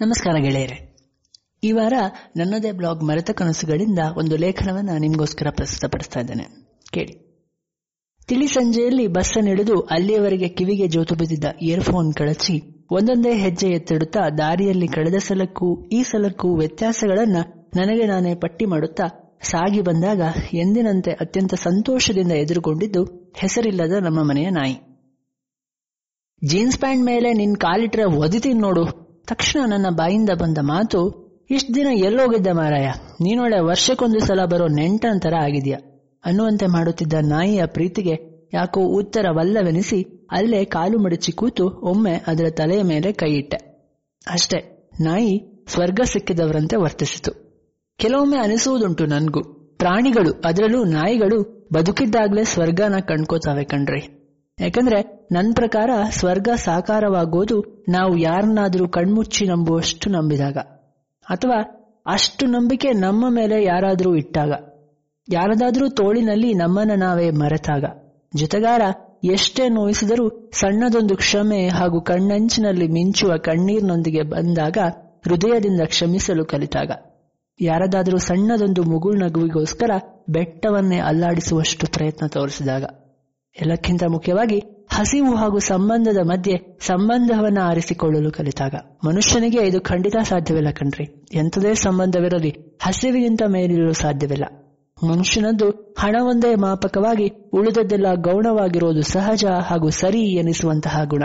[0.00, 0.96] ನಮಸ್ಕಾರ ಗೆಳೆಯರೆ.
[1.64, 1.92] ಈ ವಾರ
[2.36, 6.44] ನನ್ನದೇ ಬ್ಲಾಗ್ ಮರೆತ ಕನಸುಗಳಿಂದ ಒಂದು ಲೇಖನವನ್ನ ನಿಮಗೋಸ್ಕರ ಪ್ರಸ್ತುತಪಡಿಸ್ತಾ ಇದ್ದೇನೆ.
[6.92, 7.34] ಕೇಳಿ.
[8.26, 15.84] ತಿಳಿ ಸಂಜೆಯಲ್ಲಿ ಬಸ್ಸನ್ನಿಳಿದು ಅಲ್ಲಿಯವರೆಗೆ ಕಿವಿಗೆ ಜೋತು ಬಿದ್ದಿದ್ದ ಇಯರ್ಫೋನ್ ಕಳಚಿ ಒಂದೊಂದೇ ಹೆಜ್ಜೆ ಎತ್ತಿಡುತ್ತಾ ದಾರಿಯಲ್ಲಿ ಕಳೆದ ಸಲಕ್ಕೂ
[15.84, 17.36] ಈ ಸಲಕ್ಕೂ ವ್ಯತ್ಯಾಸಗಳನ್ನ
[17.76, 20.20] ನನಗೆ ನಾನೇ ಪಟ್ಟಿ ಮಾಡುತ್ತಾ ಸಾಗಿ ಬಂದಾಗ
[20.54, 24.74] ಎಂದಿನಂತೆ ಅತ್ಯಂತ ಸಂತೋಷದಿಂದ ಎದುರುಗೊಂಡಿದ್ದು ಹೆಸರಿಲ್ಲದ ನಮ್ಮ ಮನೆಯ ನಾಯಿ.
[26.44, 29.03] ಜೀನ್ಸ್ ಪ್ಯಾಂಟ್ ಮೇಲೆ ನಿನ್ ಕಾಲಿಟ್ರೆ ಒದಿತೀನಿ ನೋಡು.
[29.26, 31.00] ತಕ್ಷಣ ನನ್ನ ಬಾಯಿಂದ ಬಂದ ಮಾತು,
[31.50, 32.88] ಇಷ್ಟ ದಿನ ಎಲ್ಲೋಗಿದ್ದೆ ಮಾರಾಯ.
[33.22, 35.78] ನೀನೊಳ್ಳೆ ವರ್ಷಕ್ಕೊಂದು ಸಲ ಬರೋ ನೆಂಟಂತರ ಆಗಿದ್ಯಾ?
[36.24, 43.56] ಅನ್ನುವಂತೆ ಮಾಡುತ್ತಿದ್ದ ನಾಯಿಯ ಪ್ರೀತಿಗೆ ಯಾಕೋ ಉತ್ತರವಲ್ಲವೆನಿಸಿ ಅಲ್ಲೇ ಕಾಲು ಮಡಚಿ ಕೂತು ಒಮ್ಮೆ ಅದರ ತಲೆಯ ಮೇಲೆ ಕೈಯಿಟ್ಟೆ
[44.26, 47.32] ಅಷ್ಟೇ, ನಾಯಿ ಸ್ವರ್ಗ ಸಿಕ್ಕಿದವರಂತೆ ವರ್ತಿಸಿತು.
[47.98, 49.42] ಕೆಲವೊಮ್ಮೆ ಅನಿಸುವುದುಂಟು ನನ್ಗೂ.
[49.78, 54.23] ಪ್ರಾಣಿಗಳು, ಅದರಲ್ಲೂ ನಾಯಿಗಳು ಬದುಕಿದ್ದಾಗ್ಲೇ ಸ್ವರ್ಗನ ಕಂಡ್ಕೋತಾವೆ ಕಣ್ರಿ.
[54.60, 60.56] ಯಾಕಂದ್ರೆ ನನ್ ಪ್ರಕಾರ ಸ್ವರ್ಗ ಸಾಕಾರವಾಗೋದು ನಾವು ಯಾರನ್ನಾದ್ರೂ ಕಣ್ಮುಚ್ಚಿ ನಂಬುವಷ್ಟು ನಂಬಿದಾಗ.
[61.30, 61.58] ಅಥವಾ
[62.06, 64.52] ಅಷ್ಟು ನಂಬಿಕೆ ನಮ್ಮ ಮೇಲೆ ಯಾರಾದ್ರೂ ಇಟ್ಟಾಗ.
[65.28, 67.84] ಯಾರದಾದ್ರೂ ತೋಳಿನಲ್ಲಿ ನಮ್ಮನ್ನ ನಾವೇ ಮರೆತಾಗ.
[68.36, 68.82] ಜೊತೆಗಾರ
[69.24, 74.78] ಎಷ್ಟೇ ನೋಯಿಸಿದರೂ ಸಣ್ಣದೊಂದು ಕ್ಷಮೆ ಹಾಗೂ ಕಣ್ಣಂಚಿನಲ್ಲಿ ಮಿಂಚುವ ಕಣ್ಣೀರಿನೊಂದಿಗೆ ಬಂದಾಗ
[75.24, 76.90] ಹೃದಯದಿಂದ ಕ್ಷಮಿಸಲು ಕಲಿತಾಗ.
[77.60, 79.90] ಯಾರದಾದ್ರೂ ಸಣ್ಣದೊಂದು ಮುಗುಳ್ ನಗುವಿಗೋಸ್ಕರ
[80.28, 82.84] ಬೆಟ್ಟವನ್ನೇ ಅಲ್ಲಾಡಿಸುವಷ್ಟು ಪ್ರಯತ್ನ ತೋರಿಸಿದಾಗ.
[83.60, 88.74] ಎಲ್ಲಕ್ಕಿಂತ ಮುಖ್ಯವಾಗಿ ಹಸಿವು ಹಾಗೂ ಸಂಬಂಧದ ಮಧ್ಯೆ ಸಂಬಂಧವನ್ನ ಆರಿಸಿಕೊಳ್ಳಲು ಕಲಿತಾಗ.
[89.06, 91.24] ಮನುಷ್ಯನಿಗೆ ಇದು ಖಂಡಿತ ಸಾಧ್ಯವಿಲ್ಲ ಕಣ್ರಿ.
[91.34, 94.44] ಎಂಥದೇ ಸಂಬಂಧವಿರಲಿ, ಹಸಿವಿಗಿಂತ ಮೇಲಿರಲು ಸಾಧ್ಯವಿಲ್ಲ.
[95.10, 101.22] ಮನುಷ್ಯನದ್ದು ಹಣವೊಂದೇ ಮಾಪಕವಾಗಿ ಉಳಿದದ್ದೆಲ್ಲ ಗೌಣವಾಗಿರೋದು ಸಹಜ ಹಾಗೂ ಸರಿ ಎನಿಸುವಂತಹ ಗುಣ.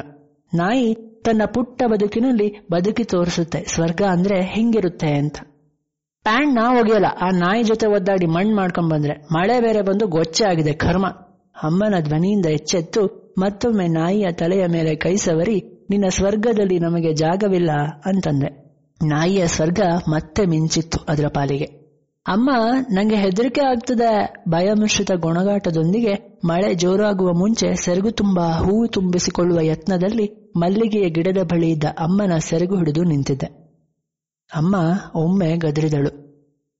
[0.53, 5.37] ನಾಯಿ ತನ್ನ ಪುಟ್ಟ ಬದುಕಿನಲ್ಲಿ ಬದುಕಿ ತೋರಿಸುತ್ತೆ, ಸ್ವರ್ಗ ಅಂದ್ರೆ ಹಿಂಗಿರುತ್ತೆ ಅಂತ.
[6.23, 10.73] ಪ್ಯಾಂಟ್ ನಾ ಒಗೆಯಲ್ಲ, ಆ ನಾಯಿ ಜೊತೆ ಒದ್ದಾಡಿ ಮಣ್ಣು ಮಾಡ್ಕೊಂಡ್ ಬಂದ್ರೆ ಮಳೆ ಬೇರೆ ಬಂದು ಗೊಚ್ಚೆ ಆಗಿದೆ
[10.73, 11.05] ಕರ್ಮ.
[11.63, 17.69] ಅಮ್ಮನ ಧ್ವನಿಯಿಂದ ಎಚ್ಚೆತ್ತು ಮತ್ತೊಮ್ಮೆ ನಾಯಿಯ ತಲೆಯ ಮೇಲೆ ಕೈ ಸವರಿ, ನಿನ್ನ ಸ್ವರ್ಗದಲ್ಲಿ ನಮಗೆ ಜಾಗವಿಲ್ಲ
[18.05, 18.69] ಅಂತಂದೆ.
[19.05, 21.65] ನಾಯಿಯ ಸ್ವರ್ಗ ಮತ್ತೆ ಮಿಂಚಿತ್ತು ಅದರ ಪಾಲಿಗೆ.
[22.27, 22.49] ಅಮ್ಮ,
[22.91, 24.33] ನಂಗೆ ಹೆದರಿಕೆ ಆಗ್ತದೆ.
[24.49, 32.37] ಭಯಮಿಶ್ರಿತ ಗೊಣಗಾಟದೊಂದಿಗೆ ಮಳೆ ಜೋರಾಗುವ ಮುಂಚೆ ಸೆರಗು ತುಂಬಾ ಹೂವು ತುಂಬಿಸಿಕೊಳ್ಳುವ ಯತ್ನದಲ್ಲಿ ಮಲ್ಲಿಗೆಯ ಗಿಡದ ಬಳಿ ಇದ್ದ ಅಮ್ಮನ
[32.37, 33.45] ಸೆರಗು ಹಿಡಿದು ನಿಂತಿದ್ದೆ.
[34.55, 34.75] ಅಮ್ಮ
[35.15, 36.28] ಒಮ್ಮೆ ಗದರಿದಳು.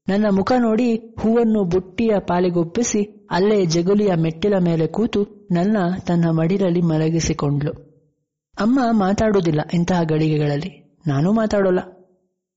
[0.09, 5.78] ನನ್ನ ಮುಖ ನೋಡಿ ಹೂವನ್ನು ಬುಟ್ಟಿಯ ಪಾಲಿಗೊಪ್ಪಿಸಿ ಅಲ್ಲೇ ಜಗುಲಿಯ ಮೆಟ್ಟಿಲ ಮೇಲೆ ಕೂತು ನನ್ನ
[6.08, 7.90] ತನ್ನ ಮಡಿಲಲ್ಲಿ ಮಲಗಿಸಿಕೊಂಡ್ಲು
[8.62, 11.02] ಅಮ್ಮ ಮಾತಾಡುವುದಿಲ್ಲ ಇಂತಹ ಗಳಿಗೆಗಳಲ್ಲಿ.
[11.08, 11.80] ನಾನೂ ಮಾತಾಡೋಲ್ಲ.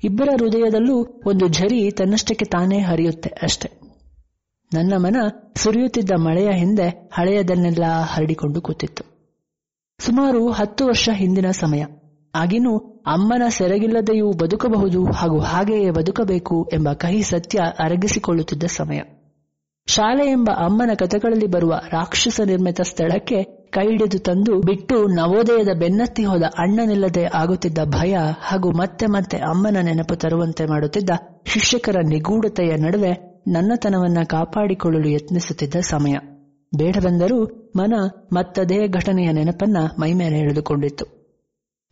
[0.04, 3.70] ಇಬ್ಬರ ಹೃದಯದಲ್ಲೂ ಒಂದು ಝರಿ ತನ್ನಷ್ಟಕ್ಕೆ ತಾನೇ ಹರಿಯುತ್ತೆ ಅಷ್ಟೆ.
[4.74, 5.16] ನನ್ನ ಮನ
[5.56, 9.04] ಸುರಿಯುತ್ತಿದ್ದ ಮಳೆಯ ಹಿಂದೆ ಹಳೆಯದನ್ನೆಲ್ಲ ಹರಡಿಕೊಂಡು ಕೂತಿತ್ತು.
[9.98, 11.84] ಸುಮಾರು ಹತ್ತು ವರ್ಷ ಹಿಂದಿನ ಸಮಯ.
[12.34, 19.00] ಆಗಿನೂ ಅಮ್ಮನ ಸೆರಗಿಲ್ಲದೆಯೂ ಬದುಕಬಹುದು ಹಾಗೂ ಹಾಗೆಯೇ ಬದುಕಬೇಕು ಎಂಬ ಕಹಿ ಸತ್ಯ ಅರಗಿಸಿಕೊಳ್ಳುತ್ತಿದ್ದ ಸಮಯ.
[19.86, 26.42] ಶಾಲೆ ಎಂಬ ಅಮ್ಮನ ಕಥೆಗಳಲ್ಲಿ ಬರುವ ರಾಕ್ಷಸ ನಿರ್ಮಿತ ಸ್ಥಳಕ್ಕೆ ಕೈ ಹಿಡಿದು ತಂದು ಬಿಟ್ಟು ನವೋದಯದ ಬೆನ್ನತ್ತಿ ಹೋದ
[26.42, 31.10] ಅಣ್ಣನಿಲ್ಲದೆ ಆಗುತ್ತಿದ್ದ ಭಯ ಹಾಗೂ ಮತ್ತೆ ಮತ್ತೆ ಅಮ್ಮನ ನೆನಪು ತರುವಂತೆ ಮಾಡುತ್ತಿದ್ದ
[31.46, 36.14] ಶಿಕ್ಷಕರ ನಿಗೂಢತೆಯ ನಡುವೆ ನನ್ನತನವನ್ನ ಕಾಪಾಡಿಕೊಳ್ಳಲು ಯತ್ನಿಸುತ್ತಿದ್ದ ಸಮಯ.
[36.76, 37.44] ಬೇಡವೆಂದರೂ
[37.76, 37.94] ಮನ
[38.32, 41.21] ಮತ್ತದೇ ಘಟನೆಯ ನೆನಪನ್ನ ಮೈಮೇಲೆ ಎಳೆದುಕೊಂಡಿತ್ತು.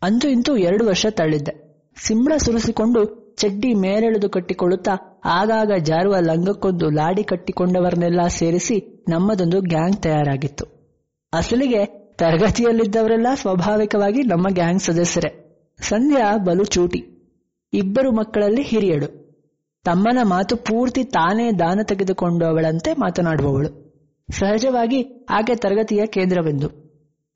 [0.03, 1.85] ಅಂತೂ ಇಂತೂ ಎರಡು ವರ್ಷ ತಳ್ಳಿದ್ದೆ.
[2.07, 10.65] ಸಿಂಬಳ ಸುರಿಸಿಕೊಂಡು ಚಡ್ಡಿ ಮೇಲೆಳೆದು ಕಟ್ಟಿಕೊಳ್ಳುತ್ತಾ ಆಗಾಗ ಜಾರುವ ಲಂಗಕ್ಕೊಂದು ಲಾಡಿ ಕಟ್ಟಿಕೊಂಡವರನ್ನೆಲ್ಲ ಸೇರಿಸಿ ನಮ್ಮದೊಂದು ಗ್ಯಾಂಗ್ ತಯಾರಾಗಿತ್ತು.
[11.33, 15.47] ಅಸಲಿಗೆ ತರಗತಿಯಲ್ಲಿದ್ದವರೆಲ್ಲ ಸ್ವಾಭಾವಿಕವಾಗಿ ನಮ್ಮ ಗ್ಯಾಂಗ್ ಸದಸ್ಯರೇ.
[15.81, 17.05] ಸಂಧ್ಯಾ ಬಲು ಚೂಟಿ.
[17.73, 19.21] ಇಬ್ಬರು ಮಕ್ಕಳಲ್ಲಿ ಹಿರಿಯಳು.
[19.85, 23.91] ತಮ್ಮನ ಮಾತು ಪೂರ್ತಿ ತಾನೇ ದಾನ ತೆಗೆದುಕೊಂಡವಳಂತೆ ಮಾತನಾಡುವವಳು.
[24.31, 26.80] ಸಹಜವಾಗಿ ಆಕೆ ತರಗತಿಯ ಕೇಂದ್ರವೆಂದು.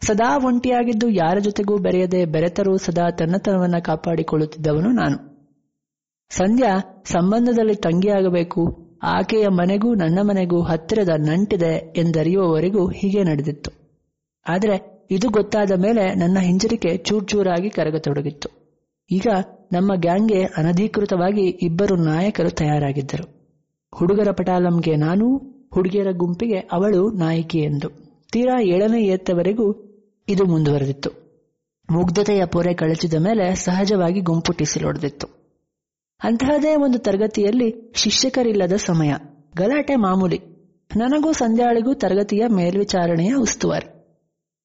[0.06, 5.34] ಸದಾ ಒಂಟಿಯಾಗಿದ್ದು ಯಾರ ಜೊತೆಗೂ ಬೆರೆಯದೆ ಬೆರೆತರೂ ಸದಾ ತನ್ನತನವನ್ನ ಕಾಪಾಡಿಕೊಳ್ಳುತ್ತಿದ್ದವನು ನಾನು.
[6.30, 8.76] ಸಂಧ್ಯಾ ಸಂಬಂಧದಲ್ಲಿ ತಂಗಿಯಾಗಬೇಕು.
[9.02, 13.70] ಆಕೆಯ ಮನೆಗೂ ನನ್ನ ಮನೆಗೂ ಹತ್ತಿರದ ನಂಟಿದೆ ಎಂದರಿಯುವವರೆಗೂ ಹೀಗೆ ನಡೆದಿತ್ತು.
[14.48, 18.48] ಆದರೆ ಇದು ಗೊತ್ತಾದ ಮೇಲೆ ನನ್ನ ಹಿಂಜರಿಕೆ ಚೂರ್ಚೂರಾಗಿ ಕರಗತೊಡಗಿತ್ತು.
[19.10, 19.26] ಈಗ
[19.72, 23.54] ನಮ್ಮ ಗ್ಯಾಂಗ್ಗೆ ಅನಧಿಕೃತವಾಗಿ ಇಬ್ಬರು ನಾಯಕರು ತಯಾರಾಗಿದ್ದರು.
[23.94, 25.36] ಹುಡುಗರ ಪಟಾಲಂಗೆ ನಾನು,
[25.74, 27.88] ಹುಡುಗಿಯರ ಗುಂಪಿಗೆ ಅವಳು ನಾಯಕಿ ಎಂದು.
[28.32, 29.83] ತೀರಾ ಏಳನೇ ಎತ್ತವರೆಗೂ
[30.28, 31.10] ಇದು ಮುಂದುವರೆದಿತ್ತು.
[31.90, 35.26] ಮುಗ್ಧತೆಯ ಪೊರೆ ಕಳಚಿದ ಮೇಲೆ ಸಹಜವಾಗಿ ಗುಂಪು ಟಿಸಿಲೊಡೆದಿತ್ತು.
[36.22, 39.14] ಅಂತಹದೇ ಒಂದು ತರಗತಿಯಲ್ಲಿ ಶಿಕ್ಷಕರಿಲ್ಲದ ಸಮಯ.
[39.56, 40.40] ಗಲಾಟೆ ಮಾಮೂಲಿ.
[40.96, 43.94] ನನಗೂ ಸಂಧ್ಯಾಳಿಗೂ ತರಗತಿಯ ಮೇಲ್ವಿಚಾರಣೆಯ ಉಸ್ತುವಾರಿ.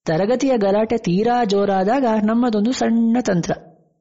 [0.06, 3.52] ತರಗತಿಯ ಗಲಾಟೆ ತೀರಾ ಜೋರಾದಾಗ ನಮ್ಮದೊಂದು ಸಣ್ಣ ತಂತ್ರ.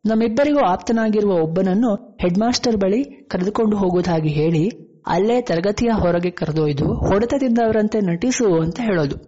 [0.07, 4.69] ನಮ್ಮಿಬ್ಬರಿಗೂ ಆಪ್ತನಾಗಿರುವ ಒಬ್ಬನನ್ನು ಹೆಡ್ಮಾಸ್ಟರ್ ಬಳಿ ಕರೆದುಕೊಂಡು ಹೋಗುವುದಾಗಿ ಹೇಳಿ,
[5.07, 9.28] ಅಲ್ಲೇ ತರಗತಿಯ ಹೊರಗೆ ಕರೆದೊಯ್ದು, ಹೊಡೆತದಿಂದ ಅವರಂತೆ ನಟಿಸು ಅಂತ ಹೇಳೋದು.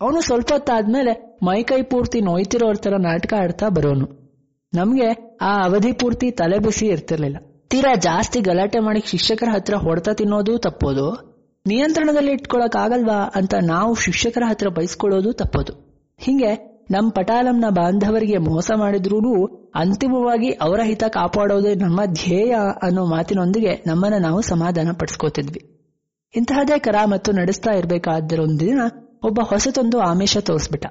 [0.00, 1.12] ಅವನು ಸ್ವಲ್ಪ ಹೊತ್ತಾದ್ಮೇಲೆ
[1.42, 4.06] ಮೈಕೈ ಪೂರ್ತಿ ನೋಯ್ತಿರೋರ್ ತರ ನಾಟಕ ಆಡ್ತಾ ಬರೋನು.
[4.74, 5.08] ನಮ್ಗೆ
[5.40, 7.36] ಆ ಅವಧಿ ಪೂರ್ತಿ ತಲೆ ಬಿಸಿ ಇರ್ತಿರ್ಲಿಲ್ಲ.
[7.68, 11.06] ತೀರಾ ಜಾಸ್ತಿ ಗಲಾಟೆ ಮಾಡಿ ಶಿಕ್ಷಕರ ಹತ್ರ ಹೊಡೆತ ತಿನ್ನೋದು ತಪ್ಪೋದು.
[11.66, 15.72] ನಿಯಂತ್ರಣದಲ್ಲಿ ಇಟ್ಕೊಳಕ್ ಆಗಲ್ವಾ ಅಂತ ನಾವು ಶಿಕ್ಷಕರ ಹತ್ರ ಬಯಸ್ಕೊಳ್ಳೋದು ತಪ್ಪೋದು.
[16.20, 16.52] ಹಿಂಗೆ
[16.90, 19.18] ನಮ್ ಪಟಾಲಂನ ಬಾಂಧವರಿಗೆ ಮೋಸ ಮಾಡಿದ್ರೂ
[19.74, 25.60] ಅಂತಿಮವಾಗಿ ಅವರ ಹಿತ ಕಾಪಾಡೋದೇ ನಮ್ಮ ಧ್ಯೇಯ ಅನ್ನೋ ಮಾತಿನೊಂದಿಗೆ ನಮ್ಮನ್ನ ನಾವು ಸಮಾಧಾನ ಪಡಿಸ್ಕೋತಿದ್ವಿ.
[26.34, 28.80] ಇಂತಹದೇ ಕರಾಮತ್ತು ನಡೆಸ್ತಾ ಇರಬೇಕಾದರೊಂದು ದಿನ
[29.22, 30.86] ಒಬ್ಬ ಹೊಸತೊಂದು ಆಮಿಷ ತೋರಿಸ್ಬಿಟ್ಟ.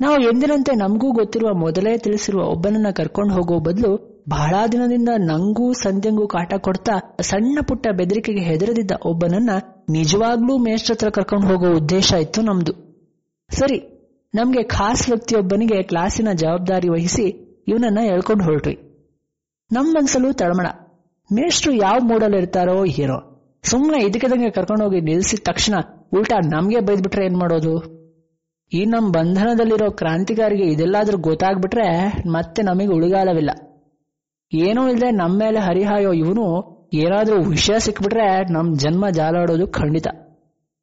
[0.00, 6.54] ನಾವು ಎಂದಿನಂತೆ ನಮಗೂ ಗೊತ್ತಿರುವ ಮೊದಲೇ ತಿಳಿಸಿರುವ ಒಬ್ಬನನ್ನ ಕರ್ಕೊಂಡು ಹೋಗೋ ಬದಲು ಬಹಳ ದಿನದಿಂದ ನಂಗೂ ಸಂಧ್ಯಂಗೂ ಕಾಟ
[6.54, 9.50] ಕೊಡ್ತಾ ಸಣ್ಣ ಪುಟ್ಟ ಬೆದರಿಕೆಗೆ ಹೆದರದಿದ್ದ ಒಬ್ಬನನ್ನ
[9.90, 12.72] ನಿಜವಾಗ್ಲೂ ಮೇಷ್ಟ್ರತ್ರ ಕರ್ಕೊಂಡು ಹೋಗೋ ಉದ್ದೇಶ ಇತ್ತು ನಮ್ದು.
[13.50, 13.78] ಸರಿ,
[14.34, 17.26] ನಮ್ಗೆ ಖಾಸ್ ವ್ಯಕ್ತಿಯೊಬ್ಬನಿಗೆ ಕ್ಲಾಸಿನ ಜವಾಬ್ದಾರಿ ವಹಿಸಿ
[17.68, 18.78] ಇವನನ್ನ ಎಳ್ಕೊಂಡು ಹೊರಟ್ವಿ.
[19.72, 20.66] ನಮ್ ಮನ್ಸಲ್ಲೂ ತಳಮಳ
[21.32, 22.84] ಮೇಷ್ಟ್ರು ಯಾವ ಮೂಡಲ್ಲಿ ಇರ್ತಾರೋ
[23.70, 25.74] ಸುಮ್ಮನೆ ಇದಕ್ಕದಂಗೆ ಕರ್ಕೊಂಡೋಗಿ ನಿಲ್ಸಿದ ತಕ್ಷಣ
[26.12, 27.72] ಉಲ್ಟಾ ನಮ್ಗೆ ಬೈದ್ಬಿಟ್ರೆ ಏನ್ ಮಾಡೋದು?
[28.72, 31.88] ಈ ನಮ್ ಬಂಧನದಲ್ಲಿರೋ ಕ್ರಾಂತಿಕಾರಿಗೆ ಇದೆಲ್ಲಾದ್ರೂ ಗೊತ್ತಾಗ್ಬಿಟ್ರೆ
[32.26, 33.50] ಮತ್ತೆ ನಮಗೆ ಉಳಿಗಾಲವಿಲ್ಲ.
[34.52, 36.44] ಏನೂ ಇಲ್ಲದೆ ನಮ್ಮ ಮೇಲೆ ಹರಿಹಾಯೋ ಇವನು
[36.94, 40.08] ಏನಾದ್ರೂ ವಿಷಯ ಸಿಕ್ಬಿಟ್ರೆ ನಮ್ ಜನ್ಮ ಜಾಲಾಡೋದು ಖಂಡಿತ.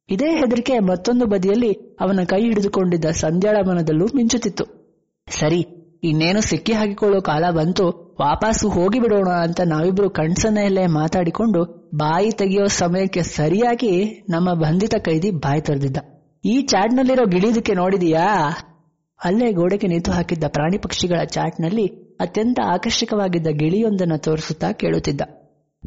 [0.08, 4.64] ಇದೇ ಹೆದರಿಕೆ ಮತ್ತೊಂದು ಬದಿಯಲ್ಲಿ ಅವನ ಕೈ ಹಿಡಿದುಕೊಂಡಿದ್ದ ಸಂಧ್ಯಾಳ ಮನದಲ್ಲೂ ಮಿಂಚುತ್ತಿತ್ತು.
[5.26, 5.60] ಸರಿ,
[6.02, 7.86] ಇನ್ನೇನು ಸಿಕ್ಕಿ ಹಾಕಿಕೊಳ್ಳೋ ಕಾಲ ಬಂತು,
[8.20, 11.62] ವಾಪಸ್ಸು ಹೋಗಿಬಿಡೋಣ ಅಂತ ನಾವಿಬ್ರು ಕಣ್ಸನೆಯಲ್ಲೇ ಮಾತಾಡಿಕೊಂಡು
[11.94, 15.96] ಬಾಯಿ ತೆಗೆಯೋ ಸಮಯಕ್ಕೆ ಸರಿಯಾಗಿ ನಮ್ಮ ಬಂಧಿತ ಕೈದಿ ಬಾಯಿ ತೊರೆದಿದ್ದ.
[16.44, 18.48] ಈ ಚಾಟ್ನಲ್ಲಿರೋ ಗಿಳಿದಕ್ಕೆ ನೋಡಿದೀಯಾ?
[19.24, 21.86] ಅಲ್ಲೇ ಗೋಡೆಗೆ ನೇತು ಹಾಕಿದ್ದ ಪ್ರಾಣಿ ಪಕ್ಷಿಗಳ ಚಾಟ್ನಲ್ಲಿ
[22.20, 25.20] ಅತ್ಯಂತ ಆಕರ್ಷಕವಾಗಿದ್ದ ಗಿಳಿಯೊಂದನ್ನ ತೋರಿಸುತ್ತಾ ಕೇಳುತ್ತಿದ್ದ.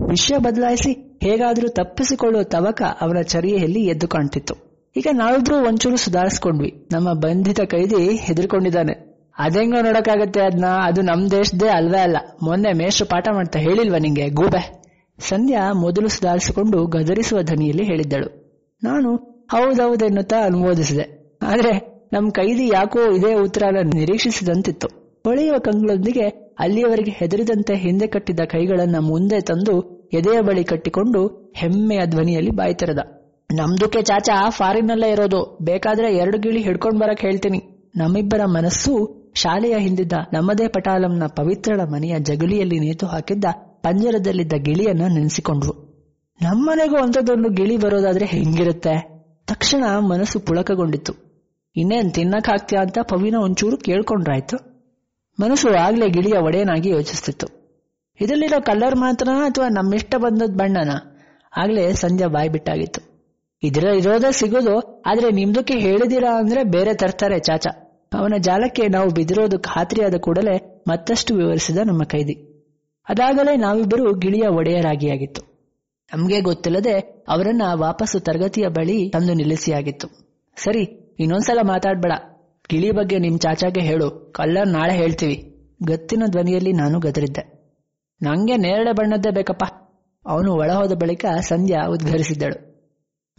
[0.10, 4.56] ವಿಷಯ ಬದಲಾಯಿಸಿ ಹೇಗಾದ್ರೂ ತಪ್ಪಿಸಿಕೊಳ್ಳುವ ತವಕ ಅವನ ಚರಿಯಲ್ಲಿ ಎದ್ದು ಕಾಣ್ತಿತ್ತು.
[4.98, 6.88] ಈಗ ನಾವಿದ್ರೂ ಒಂಚೂರು ಸುಧಾರಿಸ್ಕೊಂಡ್ವಿ.
[6.92, 9.10] ನಮ್ಮ ಬಂಧಿತ ಕೈದಿ ಹೆದರ್ಕೊಂಡಿದ್ದಾನೆ.
[9.40, 10.66] ಅದೇಂಗೋ ನೋಡಕ್ಕಾಗತ್ತೆ ಅದ್ನ?
[10.66, 12.18] ಅದು ನಮ್ ದೇಶದೇ ಅಲ್ವೇ ಅಲ್ಲ.
[12.44, 14.30] ಮೊನ್ನೆ ಮೇಷ್ಟ್ರು ಪಾಠ ಮಾಡ್ತಾ ಹೇಳಿಲ್ವಾ ನಿಂಗೆ?
[14.30, 14.79] ಗೂಬೆ.
[15.20, 18.58] ಸಂಧ್ಯಾ ಮೊದಲು ಸುಧಾರಿಸಿಕೊಂಡು ಗದರಿಸುವ ಧ್ವನಿಯಲ್ಲಿ ಹೇಳಿದ್ದಳು.
[18.84, 19.16] ನಾನು
[19.52, 21.38] ಹೌದೌದೆನ್ನುತ್ತಾ ಅನುಮೋದಿಸಿದೆ.
[21.42, 24.88] ಆದರೆ ನಮ್ಮ ಕೈದಿ ಯಾಕೋ ಇದೇ ಉತ್ತರನ ನಿರೀಕ್ಷಿಸಿದಂತಿತ್ತು.
[25.24, 32.74] ಹೊಳೆಯುವ ಕಂಗಳೊಂದಿಗೆ ಅಲ್ಲಿಯವರೆಗೆ ಹೆದರಿದಂತೆ ಹಿಂದೆ ಕಟ್ಟಿದ್ದ ಕೈಗಳನ್ನ ಮುಂದೆ ತಂದು ಎದೆಯ ಬಳಿ ಕಟ್ಟಿಕೊಂಡು ಹೆಮ್ಮೆಯ ಧ್ವನಿಯಲ್ಲಿ ಬಾಯಿ
[32.74, 33.00] ತೆರೆದ
[33.54, 35.58] ನಮ್ದುಕ್ಕೆ ಚಾಚಾ, ಫಾರಿನ್ನಲ್ಲೇ ಇರೋದು.
[35.62, 37.90] ಬೇಕಾದ್ರೆ ಎರಡು ಗಿಳಿ ಹಿಡ್ಕೊಂಡ್ ಬರಕ್ ಹೇಳ್ತೀನಿ.
[37.96, 43.46] ನಮ್ಮಿಬ್ಬರ ಮನಸ್ಸು ಶಾಲೆಯ ಹಿಂದಿದ್ದ ನಮ್ಮದೇ ಪಟಾಲಂನ ಪವಿತ್ರಳ ಮನೆಯ ಜಗುಲಿಯಲ್ಲಿ ನೇತು ಹಾಕಿದ್ದ
[43.82, 45.90] ಪಂಜರದಲ್ಲಿದ್ದ ಗಿಳಿಯನ್ನು ನೆನೆಸಿಕೊಂಡ್ರು.
[46.42, 49.20] ನಮ್ಮನೆಗೂ ಅಂಥದ್ದೊಂದು ಗಿಳಿ ಬರೋದಾದ್ರೆ ಹೆಂಗಿರುತ್ತೆ?
[49.48, 51.14] ತಕ್ಷಣ ಮನಸ್ಸು ಪುಳಕಗೊಂಡಿತ್ತು.
[51.76, 54.58] ಇನ್ನೇನ್ ತಿನ್ನಕ್ ಹಾಕ್ತ್ಯಾ ಅಂತ ಪವಿನ ಒಂಚೂರು ಕೇಳ್ಕೊಂಡ್ರಾಯ್ತು.
[55.42, 57.48] ಮನಸ್ಸು ಆಗ್ಲೇ ಗಿಳಿಯ ಒಡೆಯನಾಗಿ ಯೋಚಿಸ್ತಿತ್ತು.
[58.22, 60.92] ಇದರಲ್ಲಿರೋ ಕಲರ್ ಮಾತ್ರನಾ ಅಥವಾ ನಮ್ಮಿಷ್ಟ ಬಂದದ್ ಬಣ್ಣನ?
[61.58, 63.10] ಆಗ್ಲೇ ಸಂಜೆ ಬಾಯ್ ಬಿಟ್ಟಾಗಿತ್ತು.
[63.64, 67.86] ಇದರ ಇರೋದೇ ಸಿಗೋದು, ಆದ್ರೆ ನಿಮ್ದಕ್ಕೆ ಹೇಳಿದಿರಾ ಅಂದ್ರೆ ಬೇರೆ ತರ್ತಾರೆ ಚಾಚಾ.
[68.14, 72.49] ಅವನ ಜಾಲಕ್ಕೆ ನಾವು ಬಿದಿರೋದು ಖಾತ್ರಿಯಾದ ಕೂಡಲೇ ಮತ್ತಷ್ಟು ವಿವರಿಸಿದ ನಮ್ಮ ಕೈದಿ.
[73.10, 75.42] ಅದಾಗಲೇ ನಾವಿಬ್ಬರು ಗಿಳಿಯ ಒಡೆಯರಾಗಿಯಾಗಿತ್ತು.
[76.16, 80.08] ನಮ್ಗೆ ಗೊತ್ತಿಲ್ಲದೆ ಅವರನ್ನ ವಾಪಸ್ಸು ತರಗತಿಯ ಬಳಿ ತಂದು ನಿಲ್ಲಿಸಿಯಾಗಿತ್ತು.
[80.56, 82.12] ಸರಿ, ಇನ್ನೊಂದ್ಸಲ ಮಾತಾಡ್ಬೇಡ.
[82.70, 84.10] ಗಿಳಿ ಬಗ್ಗೆ ನಿಮ್ ಚಾಚಾಗೆ ಹೇಳು.
[84.10, 85.56] ಕಲ್ಲರ್ ನಾಳೆ ಹೇಳ್ತೀವಿ.
[85.88, 87.76] ಗತ್ತಿನ ಧ್ವನಿಯಲ್ಲಿ ನಾನು ಗದರಿದ್ದೆ.
[88.22, 89.64] ನಂಗೆ ನೇರಳೆ ಬಣ್ಣದ್ದೇ ಬೇಕಪ್ಪ.
[90.28, 92.86] ಅವನು ಒಳಹೋದ ಬಳಿಕ ಸಂಧ್ಯಾ ಉದ್ಘರಿಸಿದ್ದಳು.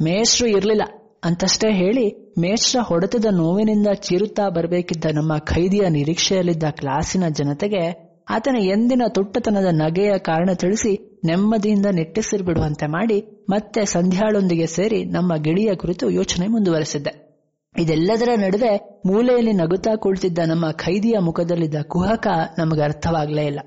[0.02, 0.82] ಮೇಷ್ಟ್ರು ಇರ್ಲಿಲ್ಲ.
[1.24, 9.66] ಅಂತಷ್ಟೇ ಹೇಳಿ ಮೇಷ್ಟ್ರ ಹೊಡೆತದ ನೋವಿನಿಂದ ಚೀರುತ್ತಾ ಬರಬೇಕಿದ್ದ ನಮ್ಮ ಖೈದಿಯ ನಿರೀಕ್ಷೆಯಲ್ಲಿದ್ದ ಕ್ಲಾಸಿನ ಜನತೆಗೆ ಆತನ ಎಂದಿನ ತುಟ್ಟತನದ
[9.70, 17.30] ನಗೆಯ ಕಾರಣ ತಿಳಿಸಿ ನೆಮ್ಮದಿಯಿಂದ ನಿಟ್ಟುಸಿರು ಮಾಡಿ ಮತ್ತೆ ಸಂಧ್ಯಾಳೊಂದಿಗೆ ಸೇರಿ ನಮ್ಮ ಗಿಳಿಯ ಕುರಿತು ಯೋಚನೆ ಮುಂದುವರೆಸಿದ್ದೆ.
[17.78, 22.26] ಇದೆಲ್ಲದರ ನಡುವೆ ಮೂಲೆಯಲ್ಲಿ ನಗುತ್ತಾ ಕುಳಿತಿದ್ದ ನಮ್ಮ ಖೈದಿಯ ಮುಖದಲ್ಲಿದ್ದ ಕುಹಕ
[22.58, 23.60] ನಮಗೆ ಅರ್ಥವಾಗಲೇ ಇಲ್ಲ.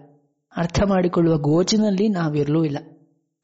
[0.57, 2.77] ಅರ್ಥ ಮಾಡಿಕೊಳ್ಳುವ ಗೋಚಿನಲ್ಲಿ ನಾವಿರಲೂ ಇಲ್ಲ.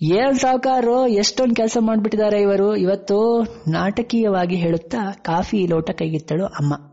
[0.02, 2.76] ಏನ್ ಸಾವುಕಾರು, ಎಷ್ಟೊಂದು ಕೆಲಸ ಮಾಡ್ಬಿಟ್ಟಿದ್ದಾರೆ ಇವರು?
[2.76, 6.89] ಇವತ್ತು ನಾಟಕೀಯವಾಗಿ ಹೇಳುತ್ತಾ ಕಾಫಿ ಲೋಟ ಕೈಗಿತ್ತಳು ಅಮ್ಮ.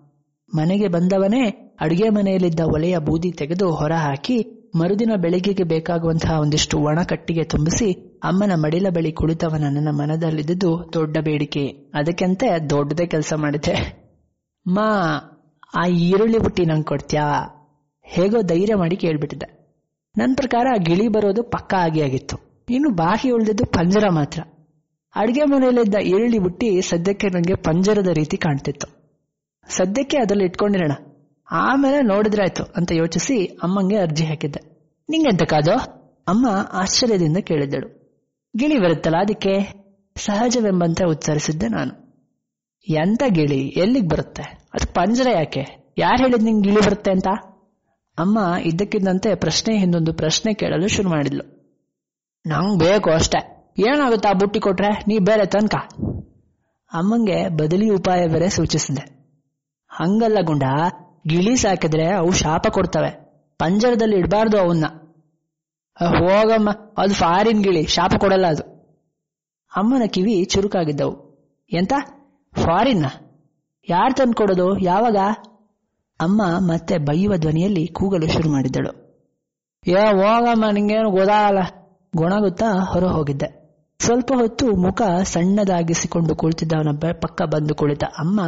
[0.54, 1.48] ಮನೆಗೆ ಬಂದವನೇ
[1.81, 4.37] ಅಡುಗೆ ಮನೆಯಲ್ಲಿದ್ದ ಒಲೆಯ ಬೂದಿ ತೆಗೆದು ಹೊರ ಹಾಕಿ
[4.76, 7.92] ಮರುದಿನ ಬೆಳಿಗ್ಗೆಗೆ ಬೇಕಾಗುವಂತಹ ಒಂದಿಷ್ಟು ಒಣ ಕಟ್ಟಿಗೆ ತುಂಬಿಸಿ
[8.25, 11.66] ಅಮ್ಮನ ಮಡಿಲ ಬಳಿ ಕುಳಿತವನ ನನ್ನ ಮನದಲ್ಲಿದ್ದುದು ದೊಡ್ಡ ಬೇಡಿಕೆ.
[11.94, 14.04] ಅದಕ್ಕಂತೆ ದೊಡ್ಡದೇ ಕೆಲಸ ಮಾಡಿದೆ
[14.66, 14.87] ಮಾ,
[15.75, 17.25] ಆ ಈರುಳ್ಳಿ ಬುಟ್ಟಿ ನಂಗೆ ಕೊಡ್ತ್ಯಾ?
[18.02, 19.49] ಹೇಗೋ ಧೈರ್ಯ ಮಾಡಿ ಕೇಳ್ಬಿಟ್ಟಿದೆ
[20.18, 22.64] ನನ್ನ ಪ್ರಕಾರ ಗಿಳಿ ಬರೋದು ಪಕ್ಕಾ ಆಗಿ ಆಗಿತ್ತು.
[22.68, 24.40] ಇನ್ನು ಬಾಕಿ ಉಳಿದಿದ್ದು ಪಂಜರ ಮಾತ್ರ.
[25.16, 28.95] ಅಡುಗೆ ಮನೆಯಲ್ಲಿದ್ದ ಈರುಳ್ಳಿ ಬುಟ್ಟಿ ಸದ್ಯಕ್ಕೆ ನನಗೆ ಪಂಜರದ ರೀತಿ ಕಾಣ್ತಿತ್ತು.
[29.68, 30.92] ಸದ್ಯಕ್ಕೆ ಅದ್ರಲ್ಲಿ ಇಟ್ಕೊಂಡಿರೋಣ.
[31.50, 34.61] ಆಮೇಲೆ ನೋಡಿದ್ರಾಯ್ತು ಅಂತ ಯೋಚಿಸಿ ಅಮ್ಮಂಗೆ ಅರ್ಜಿ ಹಾಕಿದ್ದೆ.
[35.08, 35.73] ನಿಂಗೆಂತ ಕಾದು
[36.28, 38.06] ಅಮ್ಮ ಆಶ್ಚರ್ಯದಿಂದ ಕೇಳಿದ್ದಳು.
[38.56, 39.87] ಗಿಳಿ ಬರುತ್ತಲ್ಲ ಅದಕ್ಕೆ?
[40.16, 42.06] ಸಹಜವೆಂಬಂತೆ ಉಚ್ಚರಿಸಿದ್ದೆ ನಾನು.
[42.88, 43.61] ಎಂತ ಗಿಳಿ?
[43.68, 44.42] ಎಲ್ಲಿಗೆ ಬರುತ್ತೆ?
[44.75, 45.92] ಅದು ಪಂಜರ ಯಾಕೆ?
[45.99, 47.26] ಯಾರು ಹೇಳಿದ್ ನಿಂಗೆ ಗಿಳಿ ಬರುತ್ತೆ ಅಂತ?
[48.18, 51.56] ಅಮ್ಮ ಇದ್ದಕ್ಕಿದ್ದಂತೆ ಪ್ರಶ್ನೆ ಹಿಂದೊಂದು ಪ್ರಶ್ನೆ ಕೇಳಲು ಶುರು ಮಾಡಿದ್ಲು.
[52.46, 53.73] ನಂಗ್ ಬೇಕು ಅಷ್ಟೇ.
[53.78, 54.88] ಏನಾಗುತ್ತಾ ಬುಟ್ಟಿ ಕೊಟ್ರೆ?
[55.08, 55.75] ನೀ ಬೇರೆ ತನಕ?
[56.92, 59.15] ಅಮ್ಮಂಗೆ ಬದಲಿ ಉಪಾಯ ಬೇರೆ ಸೂಚಿಸಿದೆ.
[59.96, 60.62] ಹಂಗಲ್ಲ ಗುಂಡ
[61.26, 63.26] ಗಿಳಿ ಸಾಕಿದ್ರೆ ಅವು ಶಾಪ ಕೊಡ್ತವೆ.
[63.58, 64.84] ಪಂಜರದಲ್ಲಿ ಇಡಬಾರ್ದು ಅವನ್ನ.
[66.06, 68.62] ಹೋಗಮ್ಮ, ಅದು ಫಾರಿನ್ ಗಿಳಿ, ಶಾಪ ಕೊಡಲ್ಲ ಅದು.
[69.76, 71.26] ಅಮ್ಮನ ಕಿವಿ ಚುರುಕಾಗಿದ್ದವು.
[71.72, 71.92] ಎಂತ?
[72.54, 73.06] ಫಾರಿನ್ನ?
[73.88, 75.16] ಯಾರು ತಂದ್ಕೊಡೋದು ಯಾವಾಗ?
[76.20, 79.06] ಅಮ್ಮ ಮತ್ತೆ ಬೈಯುವ ಧ್ವನಿಯಲ್ಲಿ ಕೂಗಲು ಶುರು ಮಾಡಿದ್ದಳು.
[79.86, 81.58] ಏ, ಹೋಗಮ್ಮ, ನಿಂಗೇನು ಗೊತ್ತಾಗಲ್ಲ.
[82.16, 83.66] ಗೊಣಗುತ್ತಾ ಹೊರ ಹೋಗಿದ್ದೆ.
[83.98, 88.40] ಸ್ವಲ್ಪ ಹೊತ್ತು ಮುಖ ಸಣ್ಣದಾಗಿಸಿಕೊಂಡು ಕುಳಿತಿದ್ದವನ ಪಕ್ಕ ಬಂದು ಕುಳಿತ ಅಮ್ಮ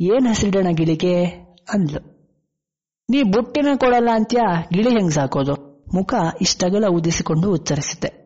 [0.00, 1.24] ಏನ್ ಹಸಿಡಣ ಗಿಳಿಗೆ?
[1.74, 2.00] ಅಂದ್ಲು.
[3.10, 4.38] ನೀ ಬುಟ್ಟಿನ ಕೊಡಲ್ಲ ಅಂತ್ಯ?
[4.72, 5.84] ಗಿಳಿ ಹೆಂಗ್ ಸಾಕೋದು?
[5.94, 8.24] ಮುಖ ಇಷ್ಟಗಲ ಉದಿಸಿಕೊಂಡು ಉತ್ತರಿಸಿದ್ದೆ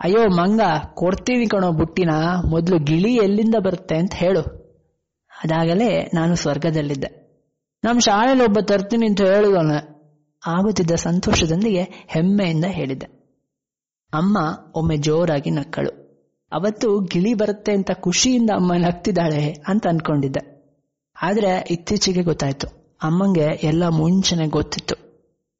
[0.00, 0.60] ಅಯ್ಯೋ ಮಂಗ,
[0.94, 2.10] ಕೊಡ್ತೀನಿ ಕಣೋ ಬುಟ್ಟಿನ,
[2.48, 4.40] ಮೊದಲು ಗಿಳಿ ಎಲ್ಲಿಂದ ಬರುತ್ತೆ ಅಂತ ಹೇಳು.
[5.44, 7.20] ಅದಾಗಲೇ ನಾನು ಸ್ವರ್ಗದಲ್ಲಿದ್ದೆ.
[7.84, 9.72] ನಮ್ ಶಾಲೆಯಲ್ಲಿ ಒಬ್ಬ ತರ್ತೀನಿ ಅಂತ ಹೇಳಿದವನ
[10.46, 13.06] ಆಗುತ್ತಿದ್ದ ಸಂತೋಷದೊಂದಿಗೆ ಹೆಮ್ಮೆಯಿಂದ ಹೇಳಿದ್ದೆ.
[14.14, 14.38] ಅಮ್ಮ
[14.74, 15.90] ಒಮ್ಮೆ ಜೋರಾಗಿ ನಕ್ಕಳು.
[16.52, 20.49] ಅವತ್ತು ಗಿಳಿ ಬರುತ್ತೆ ಅಂತ ಖುಷಿಯಿಂದ ಅಮ್ಮ ನಗ್ತಿದ್ದಾಳೆ ಅಂತ ಅನ್ಕೊಂಡಿದ್ದೆ.
[21.22, 22.98] ಆದ್ರೆ ಇತ್ತೀಚೆಗೆ ಗೊತ್ತಾಯ್ತು.
[23.02, 24.94] ಅಮ್ಮಂಗೆ ಎಲ್ಲ ಮುಂಚೆನೆ ಗೊತ್ತಿತ್ತು.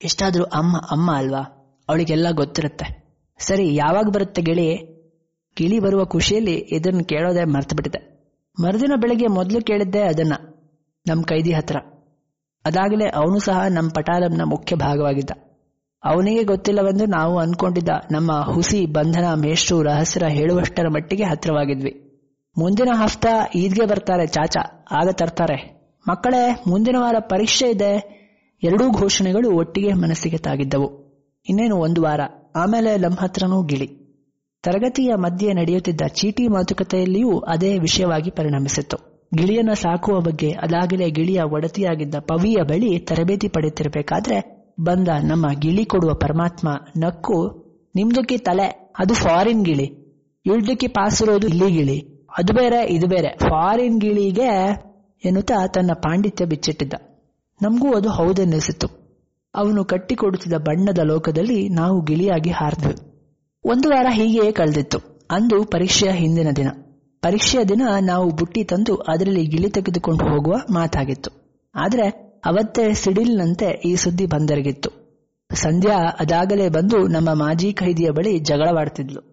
[0.04, 1.38] ಎಷ್ಟಾದ್ರೂ ಅಮ್ಮ ಅಮ್ಮ ಅಲ್ವಾ?
[1.88, 3.14] ಅವಳಿಗೆಲ್ಲ ಗೊತ್ತಿರುತ್ತೆ.
[3.38, 4.76] ಸರಿ, ಯಾವಾಗ ಬರುತ್ತೆ ಗಿಳಿ?
[5.56, 8.20] ಗಿಳಿ ಬರುವ ಖುಷಿಯಲ್ಲಿ ಇದನ್ನು ಕೇಳೋದೇ ಮರ್ತು ಬಿಟ್ಟಿದೆ
[8.60, 10.32] ಮರುದಿನ ಬೆಳಗ್ಗೆ ಮೊದಲು ಕೇಳಿದ್ದೆ ಅದನ್ನ,
[11.08, 11.76] ನಮ್ ಕೈದಿ ಹತ್ರ.
[12.64, 15.30] ಅದಾಗಲೇ ಅವನು ಸಹ ನಮ್ಮ ಪಟಾಲಂನ ಮುಖ್ಯ ಭಾಗವಾಗಿದ್ದ.
[16.04, 22.09] ಅವನಿಗೆ ಗೊತ್ತಿಲ್ಲವೆಂದು ನಾವು ಅನ್ಕೊಂಡಿದ್ದ ನಮ್ಮ ಹುಸಿ ಬಂಧನ ಮೇಷ್ಟ್ರು ರಹಸ್ಯ ಹೇಳುವಷ್ಟರ ಮಟ್ಟಿಗೆ ಹತ್ರವಾಗಿದ್ವಿ
[22.60, 25.80] ಮುಂದಿನ ಹಫ್ತಾ ಈದ್ಗೆ ಬರ್ತಾರೆ ಚಾಚಾ, ಆಗ ತರ್ತಾರೆ.
[26.08, 28.20] ಮಕ್ಕಳೇ, ಮುಂದಿನ ವಾರ ಪರೀಕ್ಷೆ ಇದೆ.
[28.62, 30.88] ಎರಡೂ ಘೋಷಣೆಗಳು ಒಟ್ಟಿಗೆ ಮನಸ್ಸಿಗೆ ತಾಗಿದ್ದವು.
[31.48, 32.20] ಇನ್ನೇನು ಒಂದು ವಾರ,
[32.56, 33.86] ಆಮೇಲೆ ನಮ್ಮ ಹತ್ರನೂ ಗಿಳಿ.
[34.62, 39.28] ತರಗತಿಯ ಮಧ್ಯೆ ನಡೆಯುತ್ತಿದ್ದ ಚೀಟಿ ಮಾತುಕತೆಯಲ್ಲಿಯೂ ಅದೇ ವಿಷಯವಾಗಿ ಪರಿಣಮಿಸಿತ್ತು.
[39.34, 46.68] ಗಿಳಿಯನ್ನ ಸಾಕುವ ಬಗ್ಗೆ ಅದಾಗಲೇ ಗಿಳಿಯ ಒಡತಿಯಾಗಿದ್ದ ಪವಿಯ ಬಳಿ ತರಬೇತಿ ಪಡೆಯುತ್ತಿರಬೇಕಾದ್ರೆ, ಬಂದ ನಮ್ಮ ಗಿಳಿ ಕೊಡುವ ಪರಮಾತ್ಮ
[46.96, 47.38] ನಕ್ಕು,
[47.94, 49.84] ನಿಮ್ದಕ್ಕೆ ತಲೆ, ಅದು ಫಾರಿನ್ ಗಿಳಿ.
[50.46, 52.09] ಇಳ್ದಕ್ಕೆ ಪಾಸ್ ಇರೋದು ಇಲ್ಲಿ ಗಿಳಿ.
[52.38, 53.28] ಅದು ಬೇರೆ, ಇದು ಬೇರೆ.
[53.28, 54.48] ಫಾರಿನ್ ಗಿಳಿಗೆ
[55.24, 56.94] ಎನ್ನುತ್ತಾ ತನ್ನ ಪಾಂಡಿತ್ಯ ಬಿಚ್ಚಿಟ್ಟಿದ್ದ.
[57.62, 58.88] ನಮಗೂ ಅದು ಹೌದೆನ್ನಿಸಿತು.
[59.54, 62.94] ಅವನು ಕಟ್ಟಿಕೊಡುತ್ತಿದ್ದ ಬಣ್ಣದ ಲೋಕದಲ್ಲಿ ನಾವು ಗಿಳಿಯಾಗಿ ಹಾರಿದ್ವಿ.
[63.64, 64.98] ಒಂದು ವಾರ ಹೀಗೆಯೇ ಕಳೆದಿತ್ತು.
[65.30, 66.68] ಅಂದು ಪರೀಕ್ಷೆಯ ಹಿಂದಿನ ದಿನ.
[67.22, 71.30] ಪರೀಕ್ಷೆಯ ದಿನ ನಾವು ಬುಟ್ಟಿ ತಂದು ಅದರಲ್ಲಿ ಗಿಳಿ ತೆಗೆದುಕೊಂಡು ಹೋಗುವ ಮಾತಾಗಿತ್ತು.
[71.74, 72.08] ಆದರೆ
[72.46, 74.90] ಅವತ್ತೇ ಸಿಡಿಲ್ನಂತೆ ಈ ಸುದ್ದಿ ಬಂದರಿಗಿತ್ತು.
[75.54, 79.29] ಸಂಧ್ಯಾ ಅದಾಗಲೇ ಬಂದು ನಮ್ಮ ಮಾಜಿ ಖೈದಿಯ ಬಳಿ ಜಗಳವಾಡ್ತಿದ್ಲು.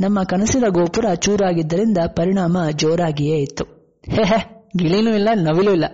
[0.00, 3.64] ನಮ್ಮ ಕನಸಿನ ಗೋಪುರ ಚೂರಾಗಿದ್ದರಿಂದ ಪರಿಣಾಮ ಜೋರಾಗಿಯೇ ಇತ್ತು.
[4.08, 4.24] ಹೇ
[4.76, 5.84] ಗಿಳಿನೂ ಇಲ್ಲ, ನವಿಲೂ ಇಲ್ಲ.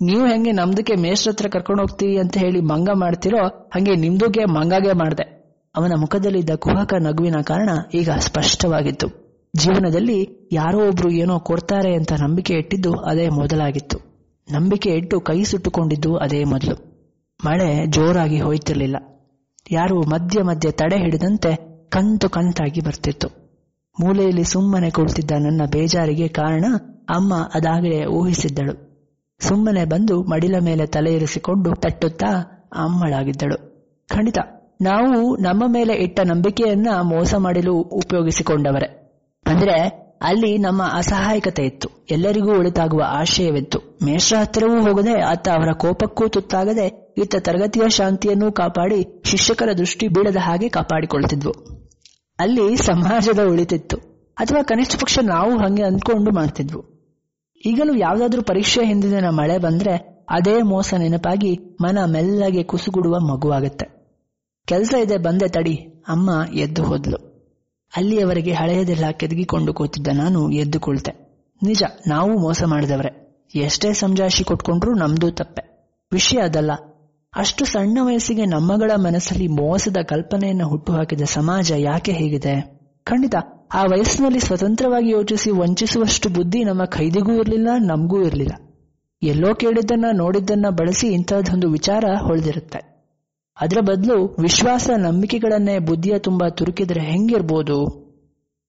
[0.00, 5.44] ನೀವು ಹೆಂಗೆ ನಮ್ದಕ್ಕೆ ಮೇಷ್ಟ್ರ ಹತ್ರ ಕರ್ಕೊಂಡು ಹೋಗ್ತೀವಿ ಅಂತ ಹೇಳಿ ಮಂಗ ಮಾಡ್ತಿರೋ, ಹಂಗೆ ನಿಮ್ದುಗೆ ಮಂಗಾಗೆ ಮಾಡ್ದೆ.
[5.76, 9.06] ಅವನ ಮುಖದಲ್ಲಿದ್ದ ಕುಹಕ ನಗುವಿನ ಕಾರಣ ಈಗ ಸ್ಪಷ್ಟವಾಗಿತ್ತು.
[9.56, 13.98] ಜೀವನದಲ್ಲಿ ಯಾರೋ ಒಬ್ರು ಏನೋ ಕೊಡ್ತಾರೆ ಅಂತ ನಂಬಿಕೆ ಇಟ್ಟಿದ್ದು ಅದೇ ಮೊದಲಾಗಿತ್ತು.
[14.52, 17.04] ನಂಬಿಕೆ ಇಟ್ಟು ಕೈ ಸುಟ್ಟುಕೊಂಡಿದ್ದು ಅದೇ ಮೊದಲು.
[17.44, 18.96] ಮಳೆ ಜೋರಾಗಿ ಹೋಯ್ತಿರ್ಲಿಲ್ಲ.
[19.70, 21.63] ಯಾರು ಮಧ್ಯ ಮಧ್ಯೆ ತಡೆ ಹಿಡಿದಂತೆ
[21.94, 23.28] ಕಂತು ಕಂತಾಗಿ ಬರ್ತಿತ್ತು.
[24.00, 26.64] ಮೂಲೆಯಲ್ಲಿ ಸುಮ್ಮನೆ ಕುಳಿತಿದ್ದ ನನ್ನ ಬೇಜಾರಿಗೆ ಕಾರಣ
[27.08, 28.94] ಅಮ್ಮ ಅದಾಗಲೇ ಊಹಿಸಿದ್ದಳು.
[29.40, 32.40] ಸುಮ್ಮನೆ ಬಂದು ಮಡಿಲ ಮೇಲೆ ತಲೆ ಇರಿಸಿಕೊಂಡು ತಟ್ಟುತ್ತಾ
[32.74, 33.56] ಅಮ್ಮಳಾಗಿದ್ದಳು.
[34.08, 34.38] ಖಂಡಿತ,
[34.82, 39.10] ನಾವು ನಮ್ಮ ಮೇಲೆ ಇಟ್ಟ ನಂಬಿಕೆಯನ್ನ ಮೋಸ ಮಾಡಲು ಉಪಯೋಗಿಸಿಕೊಂಡವರೇ.
[39.46, 41.88] ಅಂದ್ರೆ, ಅಲ್ಲಿ ನಮ್ಮ ಅಸಹಾಯಕತೆ ಇತ್ತು.
[42.10, 43.98] ಎಲ್ಲರಿಗೂ ಒಳಿತಾಗುವ ಆಶಯವಿತ್ತು.
[44.04, 50.68] ಮೇಷ ಹತ್ತಿರವೂ ಹೋಗದೆ ಅತ್ತ ಅವರ ಕೋಪಕ್ಕೂ ತುತ್ತಾಗದೆ ಇತ್ತ ತರಗತಿಯ ಶಾಂತಿಯನ್ನೂ ಕಾಪಾಡಿ ಶಿಕ್ಷಕರ ದೃಷ್ಟಿ ಬೀಳದ ಹಾಗೆ
[50.68, 51.73] ಕಾಪಾಡಿಕೊಳ್ತಿದ್ವು.
[52.38, 53.96] ಅಲ್ಲಿ ಸಮಾಜದ ಉಳಿತಿತ್ತು
[54.36, 56.94] ಅಥವಾ ಕನಿಷ್ಠ ಪಕ್ಷ ನಾವು ಹಂಗೆ ಅಂದ್ಕೊಂಡು ಮಾಡ್ತಿದ್ವು.
[57.66, 64.04] ಈಗಲೂ ಯಾವ್ದಾದ್ರೂ ಪರೀಕ್ಷೆ ಹಿಂದಿನ ಮಳೆ ಬಂದ್ರೆ ಅದೇ ಮೋಸ ನೆನಪಾಗಿ ಮನ ಮೆಲ್ಲಗೆ ಕುಸುಗುಡುವ ಮಗುವಾಗತ್ತೆ.
[64.66, 65.74] ಕೆಲಸ ಇದೆ ಬಂದೆ ತಡಿ,
[66.08, 67.34] ಅಮ್ಮ ಎದ್ದು ಹೋದ್ಲು.
[67.96, 71.42] ಅಲ್ಲಿಯವರೆಗೆ ಹಳೆಯದೆಲ್ಲ ಕೆದಗಿಕೊಂಡು ಕೂತಿದ್ದ ನಾನು ಎದ್ದು ಕುಳಿತೆ.
[71.62, 73.42] ನಿಜ, ನಾವು ಮೋಸ ಮಾಡಿದವರೆ.
[73.54, 75.92] ಎಷ್ಟೇ ಸಂಜಾಶಿ ಕೊಟ್ಕೊಂಡ್ರೂ ನಮ್ದು ತಪ್ಪೆ.
[76.12, 76.70] ವಿಷಯ ಅದಲ್ಲ.
[77.36, 82.80] ಅಷ್ಟು ಸಣ್ಣ ವಯಸ್ಸಿಗೆ ನಮ್ಮಗಳ ಮನಸ್ಸಲ್ಲಿ ಮೋಸದ ಕಲ್ಪನೆಯನ್ನು ಹುಟ್ಟುಹಾಕಿದ ಸಮಾಜ ಯಾಕೆ ಹೇಗಿದೆ?
[83.04, 83.34] ಖಂಡಿತ,
[83.74, 88.52] ಆ ವಯಸ್ಸಿನಲ್ಲಿ ಸ್ವತಂತ್ರವಾಗಿ ಯೋಚಿಸಿ ವಂಚಿಸುವಷ್ಟು ಬುದ್ಧಿ ನಮ್ಮ ಖೈದಿಗೂ ಇರಲಿಲ್ಲ, ನಮಗೂ ಇರಲಿಲ್ಲ.
[89.22, 93.10] ಎಲ್ಲೋ ಕೇಳಿದ್ದನ್ನ, ನೋಡಿದ್ದನ್ನ ಬಳಸಿ ಇಂಥದ್ದೊಂದು ವಿಚಾರ ಹೊಳೆದಿರುತ್ತೆ.
[93.60, 98.04] ಅದರ ಬದಲು ವಿಶ್ವಾಸ, ನಂಬಿಕೆಗಳನ್ನೇ ಬುದ್ಧಿಯ ತುಂಬಾ ತುರುಕಿದ್ರೆ ಹೆಂಗಿರ್ಬೋದು?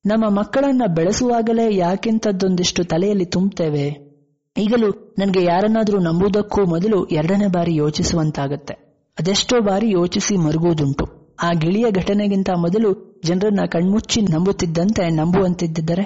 [0.06, 4.05] ನಮ್ಮ ಮಕ್ಕಳನ್ನ ಬೆಳೆಸುವಾಗಲೇ ಯಾಕಿಂಥದ್ದೊಂದಿಷ್ಟು ತಲೆಯಲ್ಲಿ ತುಂಬುತ್ತೇವೆ
[4.56, 8.74] ಈಗಲೂ ನನಗೆ ಯಾರನ್ನಾದರೂ ನಂಬುವುದಕ್ಕೂ ಮೊದಲು ಎರಡನೇ ಬಾರಿ ಯೋಚಿಸುವಂತಾಗತ್ತೆ.
[9.18, 11.06] ಅದೆಷ್ಟೋ ಬಾರಿ ಯೋಚಿಸಿ ಮರುಗುವುದುಂಟು.
[11.44, 12.90] ಆ ಗಿಳಿಯ ಘಟನೆಗಿಂತ ಮೊದಲು
[13.24, 16.06] ಜನರನ್ನ ಕಣ್ಮುಚ್ಚಿ ನಂಬುತ್ತಿದ್ದಂತೆ ನಂಬುವಂತಿದ್ದರೆ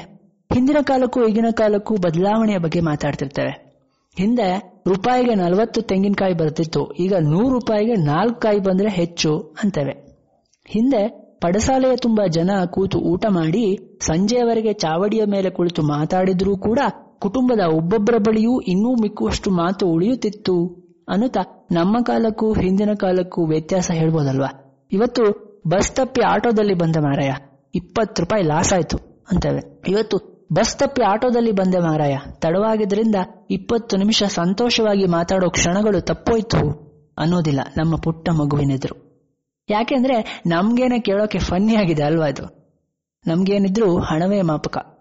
[0.51, 3.51] ಹಿಂದಿನ ಕಾಲಕ್ಕೂ ಈಗಿನ ಕಾಲಕ್ಕೂ ಬದಲಾವಣೆಯ ಬಗ್ಗೆ ಮಾತಾಡ್ತಿರ್ತಾರೆ.
[4.17, 4.47] ಹಿಂದೆ
[4.87, 9.31] ರೂಪಾಯಿಗೆ ನಲವತ್ತು ತೆಂಗಿನಕಾಯಿ ಬರ್ತಿತ್ತು, ಈಗ ನೂರು ರೂಪಾಯಿಗೆ ನಾಲ್ಕು ಕಾಯಿ ಬಂದ್ರೆ ಹೆಚ್ಚು
[9.63, 9.93] ಅಂತೇವೆ.
[10.65, 11.01] ಹಿಂದೆ
[11.41, 13.63] ಪಡಸಾಲೆಯ ತುಂಬಾ ಜನ ಕೂತು ಊಟ ಮಾಡಿ
[14.01, 16.79] ಸಂಜೆಯವರೆಗೆ ಚಾವಡಿಯ ಮೇಲೆ ಕುಳಿತು ಮಾತಾಡಿದ್ರೂ ಕೂಡ
[17.19, 20.79] ಕುಟುಂಬದ ಒಬ್ಬೊಬ್ಬರ ಬಳಿಯೂ ಇನ್ನೂ ಮಿಕ್ಕುವಷ್ಟು ಮಾತು ಉಳಿಯುತ್ತಿತ್ತು.
[21.09, 24.79] ಅನ್ನುತ್ತಾ ನಮ್ಮ ಕಾಲಕ್ಕೂ ಹಿಂದಿನ ಕಾಲಕ್ಕೂ ವ್ಯತ್ಯಾಸ ಹೇಳ್ಬೋದಲ್ವಾ?
[24.91, 27.31] ಇವತ್ತು ಬಸ್ ತಪ್ಪಿ ಆಟೋದಲ್ಲಿ ಬಂದ ಮಾರಾಯ.
[27.75, 28.97] ಇಪ್ಪತ್ತು ರೂಪಾಯಿ ಲಾಸ್ ಆಯ್ತು
[29.31, 29.81] ಅಂತೇವೆ.
[29.87, 32.17] ಇವತ್ತು ಬಸ್ ತಪ್ಪಿ ಆಟೋದಲ್ಲಿ ಬಂದೆ ಮಾರಾಯ.
[32.31, 33.15] ತಡವಾಗಿದ್ದರಿಂದ
[33.51, 39.09] ಇಪ್ಪತ್ತು ನಿಮಿಷ ಸಂತೋಷವಾಗಿ ಮಾತಾಡೋ ಕ್ಷಣಗಳು ತಪ್ಪೋಯ್ತು ಅನ್ನೋದಿಲ್ಲ ನಮ್ಮ ಪುಟ್ಟ ಮಗುವಿನೆದ್ರು.
[39.69, 42.59] ಯಾಕೆಂದ್ರೆ ನಮ್ಗೇನೆ ಕೇಳೋಕೆ ಫನ್ನಿ ಆಗಿದೆ ಅಲ್ವಾ ಅದು?
[43.27, 44.98] ನಮ್ಗೇನಿದ್ರು ಹಣವೇ ಮಾಪಕ.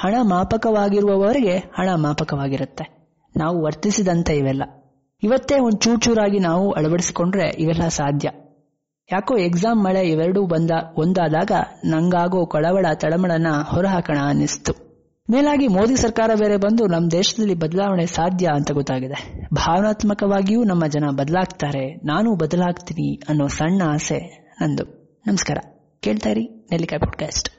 [0.00, 4.62] ಹಣ ಮಾಪಕವಾಗಿರುವವರಿಗೆ ಹಣ ಮಾಪಕವಾಗಿರುತ್ತೆ ನಾವು ವರ್ತಿಸಿದಂತೆ ಇವೆಲ್ಲ.
[5.22, 8.30] ಇವತ್ತೇ ಒಂದು ಚೂಚೂರಾಗಿ ನಾವು ಅಳವಡಿಸಿಕೊಂಡ್ರೆ ಇವೆಲ್ಲ ಸಾಧ್ಯ.
[9.12, 11.50] ಯಾಕೋ ಎಕ್ಸಾಮ್ ಮಳೆ ಇವೆರಡೂ ಬಂದ ಒಂದಾದಾಗ
[11.84, 14.72] ನಂಗಾಗೋ ಕಳವಳ ತಳಮಳನ ಹೊರಹಾಕೋಣ ಅನ್ನಿಸ್ತು.
[15.30, 19.48] ಮೇಲಾಗಿ ಮೋದಿ ಸರ್ಕಾರ ಬೇರೆ ಬಂದು ನಮ್ಮ ದೇಶದಲ್ಲಿ ಬದಲಾವಣೆ ಸಾಧ್ಯ ಅಂತ ಗೊತ್ತಾಗಿದೆ.
[19.54, 21.94] ಭಾವನಾತ್ಮಕವಾಗಿಯೂ ನಮ್ಮ ಜನ ಬದಲಾಗ್ತಾರೆ.
[21.94, 24.84] ನಾನು ಬದಲಾಗ್ತೀನಿ ಅನ್ನೋ ಸಣ್ಣ ಆಸೆ ನಂದು.
[25.26, 25.56] ನಮಸ್ಕಾರ.
[26.00, 27.50] ಕೇಳ್ತಾ ನೆಲ್ಲಿಕಾಯಿ ಪಾಡ್ಕಾಸ್ಟ್